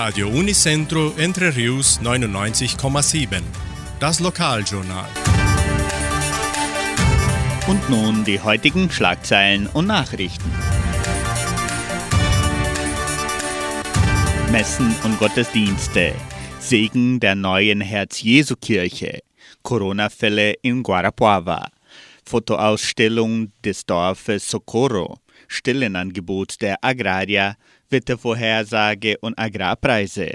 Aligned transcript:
Radio 0.00 0.28
Unicentro 0.28 1.12
Entre 1.16 1.56
Rius 1.56 2.00
99,7. 2.00 3.42
Das 3.98 4.20
Lokaljournal. 4.20 5.08
Und 7.66 7.90
nun 7.90 8.24
die 8.24 8.38
heutigen 8.38 8.88
Schlagzeilen 8.92 9.66
und 9.66 9.88
Nachrichten. 9.88 10.48
Messen 14.52 14.94
und 15.02 15.18
Gottesdienste. 15.18 16.14
Segen 16.60 17.18
der 17.18 17.34
neuen 17.34 17.80
Herz-Jesu-Kirche. 17.80 19.18
Corona-Fälle 19.64 20.52
in 20.62 20.84
Guarapuava. 20.84 21.70
Fotoausstellung 22.24 23.50
des 23.64 23.84
Dorfes 23.84 24.48
Socorro. 24.48 25.18
Stellenangebot 25.48 26.60
der 26.60 26.76
Agrarier. 26.82 27.56
Wettervorhersage 27.90 29.16
und 29.20 29.38
Agrarpreise. 29.38 30.34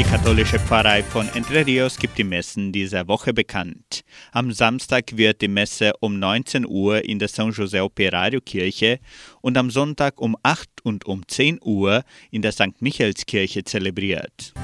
Die 0.00 0.04
katholische 0.06 0.58
Pfarrei 0.58 1.02
von 1.02 1.28
Entre 1.34 1.66
Rios 1.66 1.98
gibt 1.98 2.16
die 2.16 2.24
Messen 2.24 2.72
dieser 2.72 3.06
Woche 3.06 3.34
bekannt. 3.34 4.02
Am 4.32 4.50
Samstag 4.50 5.14
wird 5.14 5.42
die 5.42 5.48
Messe 5.48 5.92
um 6.00 6.18
19 6.18 6.66
Uhr 6.66 7.04
in 7.04 7.18
der 7.18 7.28
San 7.28 7.50
José 7.50 7.82
Operario 7.82 8.40
Kirche 8.40 8.98
und 9.42 9.58
am 9.58 9.70
Sonntag 9.70 10.18
um 10.18 10.38
8 10.42 10.68
und 10.84 11.04
um 11.04 11.28
10 11.28 11.58
Uhr 11.62 12.02
in 12.30 12.40
der 12.40 12.52
St. 12.52 12.80
Michaelskirche 12.80 13.62
zelebriert. 13.62 14.54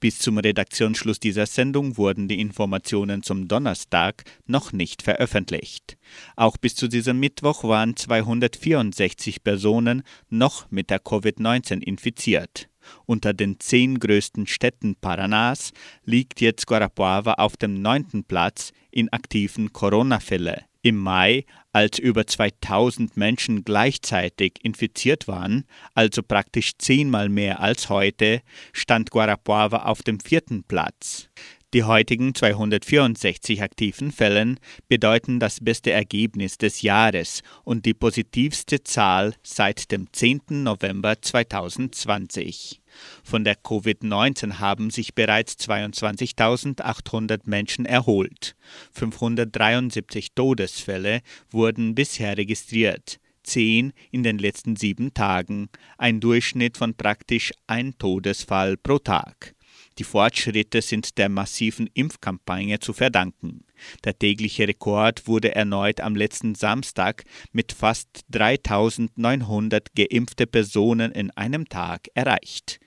Bis 0.00 0.20
zum 0.20 0.38
Redaktionsschluss 0.38 1.18
dieser 1.18 1.46
Sendung 1.46 1.96
wurden 1.96 2.28
die 2.28 2.40
Informationen 2.40 3.24
zum 3.24 3.48
Donnerstag 3.48 4.22
noch 4.46 4.72
nicht 4.72 5.02
veröffentlicht. 5.02 5.98
Auch 6.36 6.56
bis 6.56 6.76
zu 6.76 6.86
diesem 6.86 7.18
Mittwoch 7.18 7.64
waren 7.64 7.96
264 7.96 9.42
Personen 9.42 10.02
noch 10.30 10.70
mit 10.70 10.90
der 10.90 11.02
Covid-19 11.02 11.82
infiziert. 11.82 12.68
Unter 13.06 13.34
den 13.34 13.58
zehn 13.58 13.98
größten 13.98 14.46
Städten 14.46 14.94
Paranas 14.94 15.72
liegt 16.04 16.40
jetzt 16.40 16.66
Guarapuava 16.66 17.34
auf 17.34 17.56
dem 17.56 17.82
neunten 17.82 18.22
Platz 18.22 18.72
in 18.92 19.12
aktiven 19.12 19.72
Corona-Fälle. 19.72 20.67
Im 20.82 20.96
Mai, 20.96 21.44
als 21.72 21.98
über 21.98 22.26
2000 22.26 23.16
Menschen 23.16 23.64
gleichzeitig 23.64 24.54
infiziert 24.62 25.26
waren, 25.26 25.64
also 25.94 26.22
praktisch 26.22 26.72
zehnmal 26.78 27.28
mehr 27.28 27.60
als 27.60 27.88
heute, 27.88 28.42
stand 28.72 29.10
Guarapuava 29.10 29.84
auf 29.84 30.02
dem 30.02 30.20
vierten 30.20 30.62
Platz. 30.62 31.28
Die 31.74 31.84
heutigen 31.84 32.34
264 32.34 33.60
aktiven 33.62 34.10
Fällen 34.10 34.58
bedeuten 34.88 35.38
das 35.38 35.60
beste 35.60 35.90
Ergebnis 35.90 36.56
des 36.56 36.80
Jahres 36.80 37.42
und 37.64 37.84
die 37.84 37.92
positivste 37.92 38.82
Zahl 38.84 39.34
seit 39.42 39.90
dem 39.90 40.10
10. 40.10 40.40
November 40.62 41.20
2020. 41.20 42.80
Von 43.22 43.44
der 43.44 43.56
Covid-19 43.56 44.58
haben 44.58 44.90
sich 44.90 45.14
bereits 45.14 45.54
22.800 45.54 47.40
Menschen 47.44 47.86
erholt. 47.86 48.56
573 48.92 50.34
Todesfälle 50.34 51.20
wurden 51.50 51.94
bisher 51.94 52.36
registriert. 52.36 53.18
Zehn 53.42 53.92
in 54.10 54.22
den 54.22 54.38
letzten 54.38 54.76
sieben 54.76 55.14
Tagen, 55.14 55.68
ein 55.96 56.20
Durchschnitt 56.20 56.76
von 56.76 56.94
praktisch 56.94 57.52
ein 57.66 57.94
Todesfall 57.98 58.76
pro 58.76 58.98
Tag. 58.98 59.54
Die 59.98 60.04
Fortschritte 60.04 60.80
sind 60.80 61.18
der 61.18 61.28
massiven 61.28 61.88
Impfkampagne 61.92 62.78
zu 62.78 62.92
verdanken. 62.92 63.64
Der 64.04 64.16
tägliche 64.16 64.68
Rekord 64.68 65.26
wurde 65.26 65.54
erneut 65.54 66.00
am 66.00 66.14
letzten 66.14 66.54
Samstag 66.54 67.24
mit 67.52 67.72
fast 67.72 68.08
3900 68.30 69.88
geimpfte 69.96 70.46
Personen 70.46 71.10
in 71.10 71.30
einem 71.32 71.68
Tag 71.68 72.08
erreicht. 72.14 72.78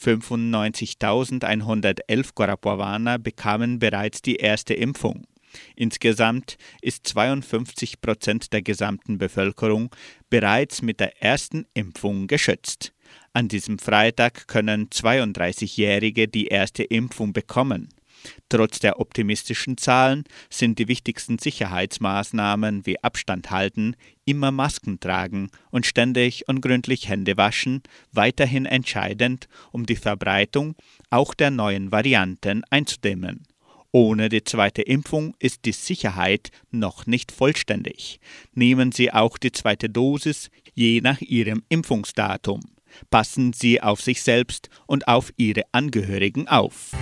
95.111 0.00 2.34
Guarapuavaner 2.34 3.18
bekamen 3.18 3.78
bereits 3.78 4.22
die 4.22 4.36
erste 4.36 4.72
Impfung. 4.74 5.26
Insgesamt 5.76 6.56
ist 6.82 7.06
52 7.08 8.00
Prozent 8.00 8.52
der 8.52 8.62
gesamten 8.62 9.18
Bevölkerung 9.18 9.94
bereits 10.30 10.82
mit 10.82 11.00
der 11.00 11.22
ersten 11.22 11.66
Impfung 11.74 12.26
geschützt. 12.26 12.92
An 13.32 13.48
diesem 13.48 13.78
Freitag 13.78 14.48
können 14.48 14.88
32-Jährige 14.88 16.28
die 16.28 16.48
erste 16.48 16.82
Impfung 16.82 17.32
bekommen. 17.32 17.88
Trotz 18.48 18.78
der 18.78 19.00
optimistischen 19.00 19.76
Zahlen 19.76 20.24
sind 20.50 20.78
die 20.78 20.88
wichtigsten 20.88 21.38
Sicherheitsmaßnahmen 21.38 22.86
wie 22.86 23.02
Abstand 23.02 23.50
halten, 23.50 23.94
immer 24.24 24.50
Masken 24.50 25.00
tragen 25.00 25.50
und 25.70 25.86
ständig 25.86 26.48
und 26.48 26.60
gründlich 26.60 27.08
Hände 27.08 27.36
waschen 27.36 27.82
weiterhin 28.12 28.66
entscheidend, 28.66 29.48
um 29.72 29.86
die 29.86 29.96
Verbreitung 29.96 30.74
auch 31.10 31.34
der 31.34 31.50
neuen 31.50 31.92
Varianten 31.92 32.62
einzudämmen. 32.70 33.46
Ohne 33.90 34.28
die 34.28 34.44
zweite 34.44 34.82
Impfung 34.82 35.34
ist 35.38 35.64
die 35.64 35.72
Sicherheit 35.72 36.50
noch 36.70 37.06
nicht 37.06 37.32
vollständig. 37.32 38.20
Nehmen 38.52 38.92
Sie 38.92 39.12
auch 39.12 39.38
die 39.38 39.52
zweite 39.52 39.88
Dosis 39.88 40.50
je 40.74 41.00
nach 41.00 41.20
Ihrem 41.20 41.62
Impfungsdatum. 41.68 42.60
Passen 43.10 43.52
Sie 43.52 43.80
auf 43.80 44.00
sich 44.00 44.22
selbst 44.22 44.68
und 44.86 45.08
auf 45.08 45.32
Ihre 45.36 45.62
Angehörigen 45.72 46.48
auf. 46.48 46.92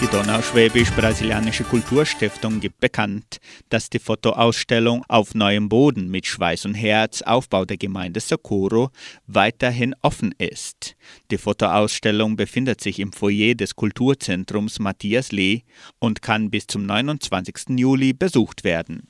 Die 0.00 0.06
Donauschwäbisch-Brasilianische 0.06 1.64
Kulturstiftung 1.64 2.60
gibt 2.60 2.78
bekannt, 2.78 3.38
dass 3.68 3.90
die 3.90 3.98
Fotoausstellung 3.98 5.04
auf 5.08 5.34
neuem 5.34 5.68
Boden 5.68 6.08
mit 6.08 6.24
Schweiß 6.24 6.66
und 6.66 6.74
Herz 6.74 7.20
Aufbau 7.22 7.64
der 7.64 7.78
Gemeinde 7.78 8.20
Socorro 8.20 8.90
weiterhin 9.26 9.96
offen 10.00 10.32
ist. 10.38 10.94
Die 11.32 11.36
Fotoausstellung 11.36 12.36
befindet 12.36 12.80
sich 12.80 13.00
im 13.00 13.12
Foyer 13.12 13.56
des 13.56 13.74
Kulturzentrums 13.74 14.78
Matthias 14.78 15.32
Lee 15.32 15.62
und 15.98 16.22
kann 16.22 16.48
bis 16.48 16.68
zum 16.68 16.86
29. 16.86 17.76
Juli 17.76 18.12
besucht 18.12 18.62
werden. 18.62 19.08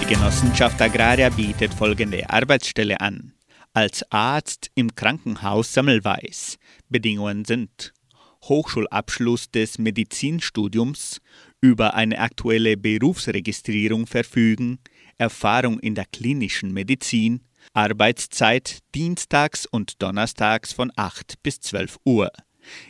Die 0.00 0.06
Genossenschaft 0.06 0.82
Agraria 0.82 1.28
bietet 1.28 1.72
folgende 1.72 2.28
Arbeitsstelle 2.28 3.00
an 3.00 3.32
als 3.72 4.04
Arzt 4.10 4.70
im 4.74 4.94
Krankenhaus 4.94 5.72
Semmelweis. 5.72 6.58
Bedingungen 6.88 7.44
sind 7.44 7.92
Hochschulabschluss 8.44 9.50
des 9.50 9.78
Medizinstudiums, 9.78 11.20
über 11.60 11.94
eine 11.94 12.18
aktuelle 12.18 12.76
Berufsregistrierung 12.76 14.06
verfügen, 14.06 14.80
Erfahrung 15.16 15.78
in 15.78 15.94
der 15.94 16.06
klinischen 16.06 16.72
Medizin, 16.72 17.42
Arbeitszeit 17.72 18.80
dienstags 18.94 19.66
und 19.66 20.02
donnerstags 20.02 20.72
von 20.72 20.90
8 20.96 21.42
bis 21.42 21.60
12 21.60 21.98
Uhr. 22.04 22.32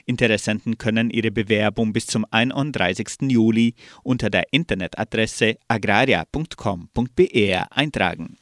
Interessenten 0.06 0.78
können 0.78 1.10
ihre 1.10 1.30
Bewerbung 1.30 1.92
bis 1.92 2.06
zum 2.06 2.26
31. 2.30 3.30
Juli 3.30 3.74
unter 4.02 4.30
der 4.30 4.44
Internetadresse 4.52 5.56
agraria.com.br 5.68 7.66
eintragen. 7.70 8.38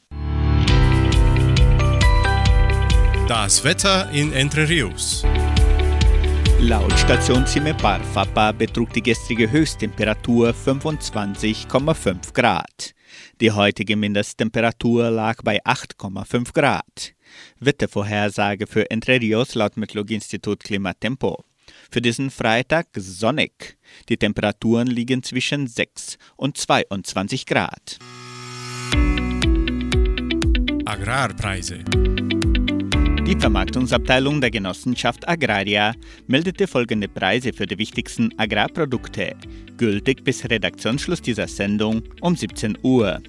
Das 3.31 3.63
Wetter 3.63 4.11
in 4.11 4.33
Entre 4.33 4.67
Rios. 4.67 5.23
Laut 6.59 6.91
Station 6.99 7.47
Cimepar 7.47 8.03
Fapa 8.03 8.51
betrug 8.51 8.91
die 8.91 9.01
gestrige 9.01 9.49
Höchsttemperatur 9.49 10.49
25,5 10.49 12.33
Grad. 12.33 12.93
Die 13.39 13.49
heutige 13.49 13.95
Mindesttemperatur 13.95 15.09
lag 15.09 15.37
bei 15.45 15.63
8,5 15.63 16.51
Grad. 16.51 17.13
Wettervorhersage 17.61 18.67
für 18.67 18.91
Entre 18.91 19.21
Rios 19.21 19.55
laut 19.55 19.77
Metlog-Institut 19.77 20.65
Klimatempo. 20.65 21.45
Für 21.89 22.01
diesen 22.01 22.31
Freitag 22.31 22.87
sonnig. 22.97 23.77
Die 24.09 24.17
Temperaturen 24.17 24.87
liegen 24.87 25.23
zwischen 25.23 25.67
6 25.67 26.17
und 26.35 26.57
22 26.57 27.45
Grad. 27.45 27.97
Agrarpreise. 30.83 31.85
Die 33.31 33.39
Vermarktungsabteilung 33.39 34.41
der 34.41 34.51
Genossenschaft 34.51 35.25
Agraria 35.25 35.93
meldete 36.27 36.67
folgende 36.67 37.07
Preise 37.07 37.53
für 37.53 37.65
die 37.65 37.77
wichtigsten 37.77 38.37
Agrarprodukte, 38.37 39.37
gültig 39.77 40.25
bis 40.25 40.43
Redaktionsschluss 40.49 41.21
dieser 41.21 41.47
Sendung 41.47 42.03
um 42.19 42.35
17 42.35 42.77
Uhr. 42.83 43.21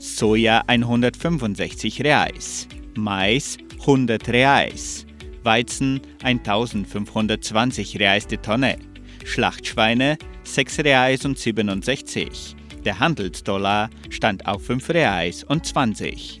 Soja 0.00 0.62
165 0.68 2.02
Reais, 2.02 2.66
Mais 2.94 3.58
100 3.80 4.26
Reais, 4.30 5.04
Weizen 5.42 6.00
1520 6.22 8.00
Reais 8.00 8.26
die 8.26 8.38
Tonne, 8.38 8.78
Schlachtschweine 9.26 10.16
6 10.44 10.78
Reais 10.78 11.26
und 11.26 11.38
67. 11.38 12.56
Der 12.86 12.98
Handelsdollar 12.98 13.90
stand 14.08 14.46
auf 14.46 14.64
5 14.64 14.88
Reais 14.88 15.44
und 15.44 15.66
20. 15.66 16.40